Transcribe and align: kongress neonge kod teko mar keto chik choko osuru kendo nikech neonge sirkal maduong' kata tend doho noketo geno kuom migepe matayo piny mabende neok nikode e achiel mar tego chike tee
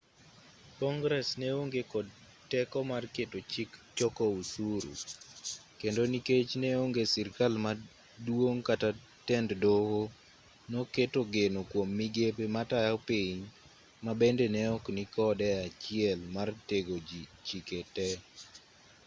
kongress 0.81 1.27
neonge 1.41 1.81
kod 1.93 2.05
teko 2.51 2.79
mar 2.91 3.03
keto 3.15 3.39
chik 3.51 3.69
choko 3.97 4.23
osuru 4.39 4.91
kendo 5.79 6.01
nikech 6.13 6.51
neonge 6.63 7.03
sirkal 7.13 7.53
maduong' 7.65 8.63
kata 8.67 8.89
tend 9.27 9.49
doho 9.63 10.01
noketo 10.71 11.19
geno 11.33 11.59
kuom 11.71 11.89
migepe 11.99 12.43
matayo 12.55 12.95
piny 13.09 13.39
mabende 14.05 14.45
neok 14.55 14.83
nikode 14.97 15.45
e 15.53 15.57
achiel 15.67 16.19
mar 16.35 16.49
tego 16.69 16.95
chike 17.47 17.79
tee 17.95 18.17